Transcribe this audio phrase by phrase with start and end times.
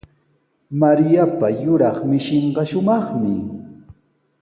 [0.81, 3.35] Mariapa yuraq mishinqa shumaqmi.